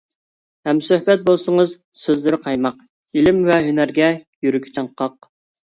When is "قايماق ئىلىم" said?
2.47-3.45